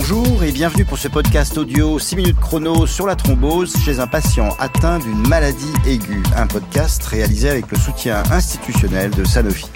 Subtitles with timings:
[0.00, 4.06] Bonjour et bienvenue pour ce podcast audio 6 minutes chrono sur la thrombose chez un
[4.06, 6.22] patient atteint d'une maladie aiguë.
[6.36, 9.66] Un podcast réalisé avec le soutien institutionnel de Sanofi.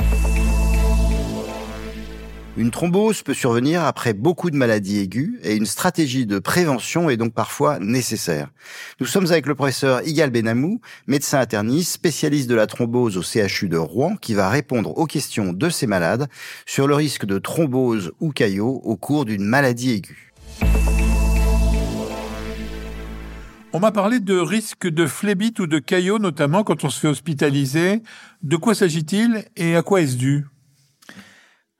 [2.56, 7.16] Une thrombose peut survenir après beaucoup de maladies aiguës et une stratégie de prévention est
[7.16, 8.48] donc parfois nécessaire.
[9.00, 13.68] Nous sommes avec le professeur Igal Benamou, médecin interniste, spécialiste de la thrombose au CHU
[13.68, 16.28] de Rouen, qui va répondre aux questions de ces malades
[16.64, 20.32] sur le risque de thrombose ou caillot au cours d'une maladie aiguë.
[23.72, 27.08] On m'a parlé de risque de phlébite ou de caillot, notamment quand on se fait
[27.08, 28.00] hospitaliser.
[28.44, 30.44] De quoi s'agit-il et à quoi est-ce dû?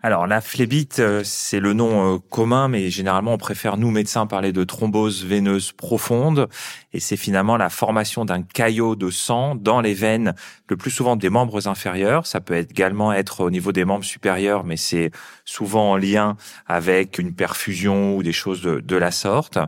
[0.05, 4.27] Alors la phlébite, euh, c'est le nom euh, commun, mais généralement on préfère nous médecins
[4.27, 6.47] parler de thrombose veineuse profonde,
[6.93, 10.35] et c'est finalement la formation d'un caillot de sang dans les veines,
[10.69, 12.27] le plus souvent des membres inférieurs.
[12.27, 15.11] Ça peut également être au niveau des membres supérieurs, mais c'est
[15.47, 19.59] souvent en lien avec une perfusion ou des choses de, la sorte.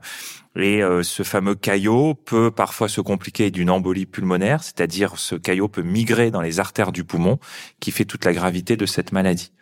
[0.54, 5.68] Et euh, ce fameux caillot peut parfois se compliquer d'une embolie pulmonaire, c'est-à-dire ce caillot
[5.68, 7.38] peut migrer dans les artères du poumon,
[7.80, 9.52] qui fait toute la gravité de cette maladie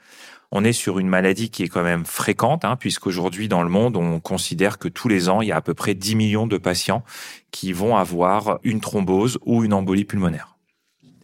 [0.55, 3.97] on est sur une maladie qui est quand même fréquente, hein, puisqu'aujourd'hui dans le monde,
[3.97, 6.59] on considère que tous les ans, il y a à peu près 10 millions de
[6.59, 7.05] patients
[7.51, 10.57] qui vont avoir une thrombose ou une embolie pulmonaire.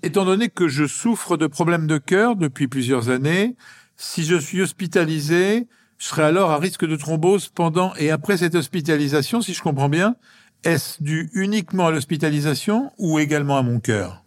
[0.02, 3.54] Étant donné que je souffre de problèmes de cœur depuis plusieurs années,
[3.96, 8.56] si je suis hospitalisé, je serai alors à risque de thrombose pendant et après cette
[8.56, 10.16] hospitalisation, si je comprends bien.
[10.64, 14.24] Est-ce dû uniquement à l'hospitalisation ou également à mon cœur?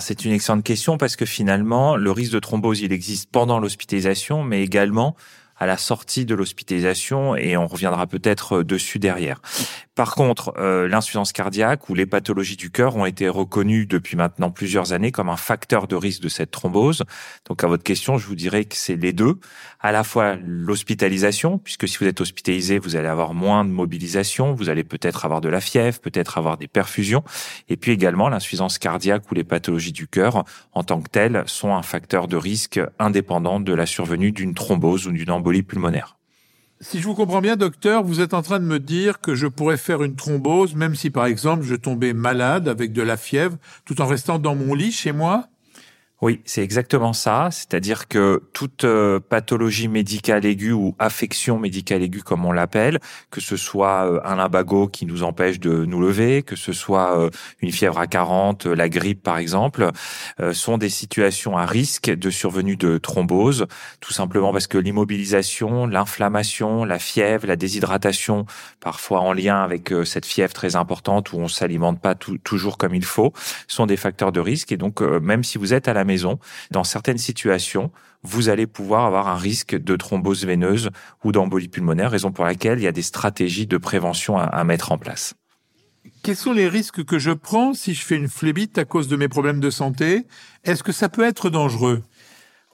[0.00, 4.42] C'est une excellente question parce que finalement, le risque de thrombose, il existe pendant l'hospitalisation,
[4.42, 5.16] mais également
[5.58, 9.40] à la sortie de l'hospitalisation et on reviendra peut-être dessus derrière.
[9.96, 14.50] Par contre, euh, l'insuffisance cardiaque ou les pathologies du cœur ont été reconnues depuis maintenant
[14.50, 17.04] plusieurs années comme un facteur de risque de cette thrombose.
[17.48, 19.40] Donc à votre question, je vous dirais que c'est les deux.
[19.80, 24.52] À la fois l'hospitalisation, puisque si vous êtes hospitalisé, vous allez avoir moins de mobilisation,
[24.52, 27.24] vous allez peut-être avoir de la fièvre, peut-être avoir des perfusions,
[27.70, 31.74] et puis également l'insuffisance cardiaque ou les pathologies du cœur en tant que telles sont
[31.74, 36.15] un facteur de risque indépendant de la survenue d'une thrombose ou d'une embolie pulmonaire.
[36.80, 39.46] Si je vous comprends bien, docteur, vous êtes en train de me dire que je
[39.46, 43.56] pourrais faire une thrombose même si, par exemple, je tombais malade avec de la fièvre
[43.86, 45.48] tout en restant dans mon lit chez moi?
[46.22, 47.48] Oui, c'est exactement ça.
[47.50, 53.00] C'est-à-dire que toute euh, pathologie médicale aiguë ou affection médicale aiguë, comme on l'appelle,
[53.30, 57.20] que ce soit euh, un lumbago qui nous empêche de nous lever, que ce soit
[57.20, 57.28] euh,
[57.60, 59.90] une fièvre à 40, la grippe par exemple,
[60.52, 63.66] sont des situations à risque de survenue de thrombose,
[64.00, 68.46] tout simplement parce que l'immobilisation, l'inflammation, la fièvre, la déshydratation,
[68.80, 73.04] parfois en lien avec cette fièvre très importante où on s'alimente pas toujours comme il
[73.04, 73.32] faut,
[73.68, 74.72] sont des facteurs de risque.
[74.72, 76.38] Et donc, même si vous êtes à la maison,
[76.70, 77.90] dans certaines situations,
[78.22, 80.90] vous allez pouvoir avoir un risque de thrombose veineuse
[81.24, 84.92] ou d'embolie pulmonaire, raison pour laquelle il y a des stratégies de prévention à, mettre
[84.92, 85.34] en place.
[86.22, 89.16] Quels sont les risques que je prends si je fais une phlébite à cause de
[89.16, 90.26] mes problèmes de santé?
[90.64, 92.02] Est-ce que ça peut être dangereux?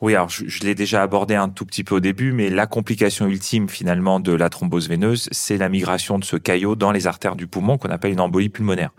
[0.02, 3.28] Oui, alors je, l'ai déjà abordé un tout petit peu au début, mais la complication
[3.28, 7.36] ultime finalement de la thrombose veineuse, c'est la migration de ce caillot dans les artères
[7.36, 8.90] du poumon qu'on appelle une embolie pulmonaire.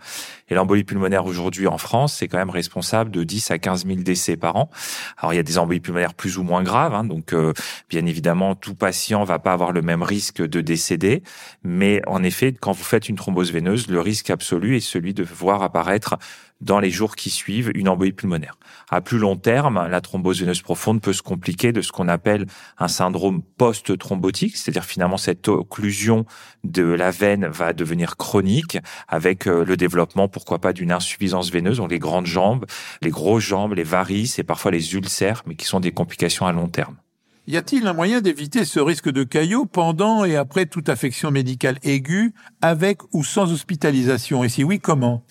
[0.48, 3.98] Et l'embolie pulmonaire aujourd'hui en France, c'est quand même responsable de 10 à 15 000
[3.98, 4.70] décès par an.
[5.18, 7.52] Alors il y a des embolies pulmonaires plus ou moins graves, hein, donc euh,
[7.90, 11.22] bien évidemment tout patient va pas avoir le même risque de décéder,
[11.62, 15.22] mais en effet quand vous faites une thrombose veineuse, le risque absolu est celui de
[15.22, 16.16] voir apparaître
[16.64, 18.58] dans les jours qui suivent une embolie pulmonaire.
[18.90, 22.46] À plus long terme, la thrombose veineuse profonde peut se compliquer de ce qu'on appelle
[22.78, 26.24] un syndrome post-thrombotique, c'est-à-dire finalement cette occlusion
[26.64, 31.76] de la veine va devenir chronique avec euh, le développement, pourquoi pas, d'une insuffisance veineuse,
[31.76, 32.64] donc les grandes jambes,
[33.02, 36.52] les grosses jambes, les varices et parfois les ulcères, mais qui sont des complications à
[36.52, 36.96] long terme.
[37.46, 41.78] Y a-t-il un moyen d'éviter ce risque de caillot pendant et après toute affection médicale
[41.82, 42.32] aiguë,
[42.62, 44.44] avec ou sans hospitalisation?
[44.44, 45.22] Et si oui, comment?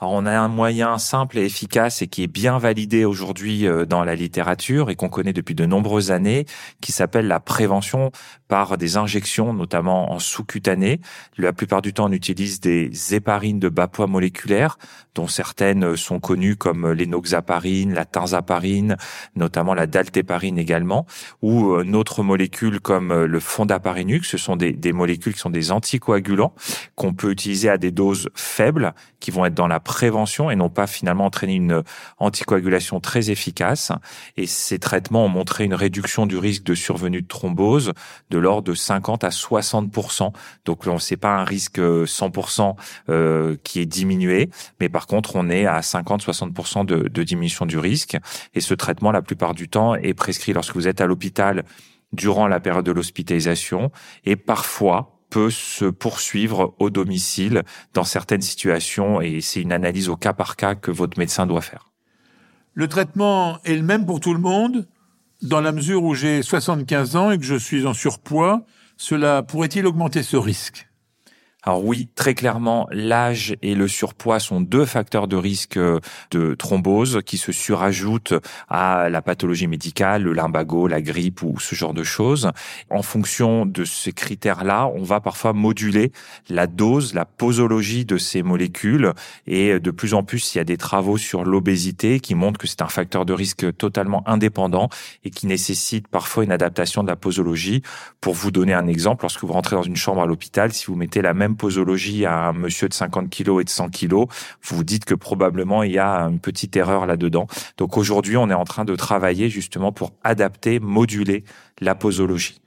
[0.00, 3.84] Alors on a un moyen simple et efficace et qui est bien validé aujourd'hui euh,
[3.84, 6.46] dans la littérature et qu'on connaît depuis de nombreuses années,
[6.80, 8.12] qui s'appelle la prévention
[8.46, 11.00] par des injections, notamment en sous-cutané.
[11.36, 14.78] La plupart du temps, on utilise des héparines de bas poids moléculaires,
[15.16, 18.96] dont certaines sont connues comme l'énoxaparine, la tinzaparine,
[19.34, 21.06] notamment la daltéparine également,
[21.42, 24.22] ou euh, d'autres molécules comme euh, le fondaparinux.
[24.22, 26.54] Ce sont des, des molécules qui sont des anticoagulants
[26.94, 30.68] qu'on peut utiliser à des doses faibles, qui vont être dans la prévention et n'ont
[30.68, 31.82] pas finalement entraîné une
[32.18, 33.90] anticoagulation très efficace.
[34.36, 37.92] Et ces traitements ont montré une réduction du risque de survenue de thrombose
[38.30, 39.90] de l'ordre de 50 à 60
[40.66, 42.76] Donc on sait pas un risque 100%
[43.08, 47.78] euh, qui est diminué, mais par contre on est à 50-60 de, de diminution du
[47.78, 48.16] risque.
[48.54, 51.64] Et ce traitement, la plupart du temps, est prescrit lorsque vous êtes à l'hôpital
[52.12, 53.90] durant la période de l'hospitalisation
[54.24, 57.62] et parfois peut se poursuivre au domicile
[57.94, 61.60] dans certaines situations et c'est une analyse au cas par cas que votre médecin doit
[61.60, 61.90] faire.
[62.74, 64.86] Le traitement est le même pour tout le monde
[65.42, 68.64] dans la mesure où j'ai 75 ans et que je suis en surpoids.
[68.96, 70.87] Cela pourrait-il augmenter ce risque?
[71.68, 76.00] Alors oui, très clairement, l'âge et le surpoids sont deux facteurs de risque euh,
[76.30, 78.32] de thrombose qui se surajoutent
[78.70, 82.50] à la pathologie médicale, le lumbago, la grippe ou ce genre de choses.
[82.88, 86.10] En fonction de ces critères-là, on va parfois moduler
[86.48, 89.12] la dose, la posologie de ces molécules
[89.46, 92.66] et de plus en plus, il y a des travaux sur l'obésité qui montrent que
[92.66, 94.88] c'est un facteur de risque totalement indépendant
[95.22, 97.82] et qui nécessite parfois une adaptation de la posologie.
[98.22, 100.96] Pour vous donner un exemple, lorsque vous rentrez dans une chambre à l'hôpital, si vous
[100.96, 104.26] mettez la même posologie à un monsieur de 50 kilos et de 100 kilos,
[104.62, 107.46] vous vous dites que probablement il y a une petite erreur là-dedans.
[107.76, 111.44] Donc aujourd'hui, on est en train de travailler justement pour adapter, moduler
[111.80, 112.62] la posologie.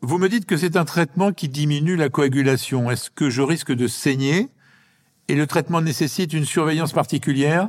[0.00, 2.90] Vous me dites que c'est un traitement qui diminue la coagulation.
[2.90, 4.48] Est-ce que je risque de saigner
[5.28, 7.68] et le traitement nécessite une surveillance particulière?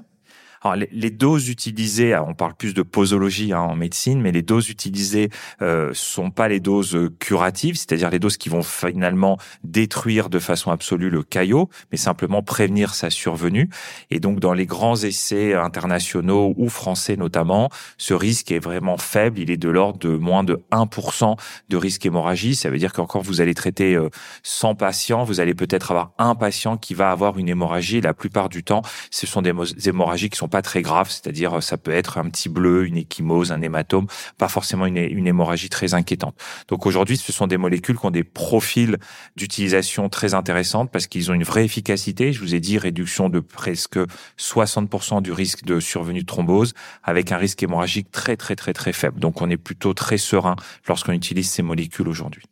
[0.63, 4.69] Alors, les, doses utilisées, on parle plus de posologie hein, en médecine, mais les doses
[4.69, 5.29] utilisées
[5.63, 10.69] euh, sont pas les doses curatives, c'est-à-dire les doses qui vont finalement détruire de façon
[10.69, 13.69] absolue le caillot, mais simplement prévenir sa survenue.
[14.11, 19.39] Et donc, dans les grands essais internationaux ou français notamment, ce risque est vraiment faible.
[19.39, 21.37] Il est de l'ordre de moins de 1%
[21.69, 22.55] de risque hémorragie.
[22.55, 23.97] Ça veut dire qu'encore vous allez traiter
[24.43, 27.99] 100 euh, patients, vous allez peut-être avoir un patient qui va avoir une hémorragie.
[27.99, 29.53] la plupart du temps, ce sont des
[29.87, 33.51] hémorragies qui sont pas très grave, c'est-à-dire ça peut être un petit bleu, une échymose,
[33.51, 34.05] un hématome,
[34.37, 36.35] pas forcément une, une hémorragie très inquiétante.
[36.67, 38.97] Donc aujourd'hui, ce sont des molécules qui ont des profils
[39.35, 42.33] d'utilisation très intéressantes parce qu'ils ont une vraie efficacité.
[42.33, 43.97] Je vous ai dit réduction de presque
[44.37, 48.93] 60% du risque de survenue de thrombose avec un risque hémorragique très très très très
[48.93, 49.19] faible.
[49.19, 50.55] Donc on est plutôt très serein
[50.87, 52.43] lorsqu'on utilise ces molécules aujourd'hui.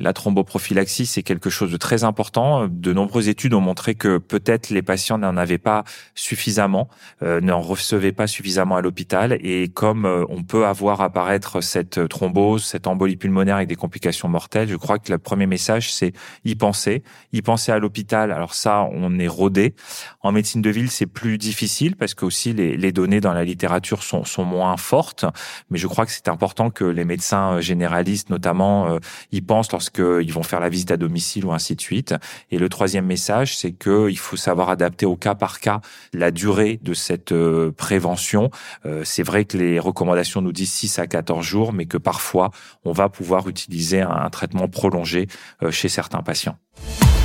[0.00, 2.68] La thromboprophylaxie, c'est quelque chose de très important.
[2.68, 5.84] De nombreuses études ont montré que peut-être les patients n'en avaient pas
[6.14, 6.88] suffisamment,
[7.22, 9.38] euh, n'en recevaient pas suffisamment à l'hôpital.
[9.40, 14.28] Et comme euh, on peut avoir apparaître cette thrombose, cette embolie pulmonaire avec des complications
[14.28, 16.12] mortelles, je crois que le premier message, c'est
[16.44, 17.02] y penser.
[17.32, 19.74] Y penser à l'hôpital, alors ça, on est rodé.
[20.20, 23.44] En médecine de ville, c'est plus difficile parce que aussi les, les données dans la
[23.44, 25.24] littérature sont, sont moins fortes.
[25.70, 28.98] Mais je crois que c'est important que les médecins généralistes, notamment, euh,
[29.32, 32.14] y pensent lorsque qu'ils vont faire la visite à domicile ou ainsi de suite.
[32.50, 35.80] Et le troisième message, c'est qu'il faut savoir adapter au cas par cas
[36.12, 38.50] la durée de cette euh, prévention.
[38.86, 42.50] Euh, c'est vrai que les recommandations nous disent 6 à 14 jours, mais que parfois,
[42.84, 45.28] on va pouvoir utiliser un traitement prolongé
[45.62, 46.56] euh, chez certains patients.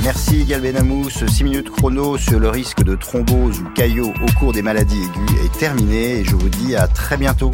[0.02, 1.08] Merci Galbenamou.
[1.08, 5.00] Ce 6 minutes chrono sur le risque de thrombose ou caillot au cours des maladies
[5.02, 7.50] aiguës est terminé et je vous dis à très bientôt.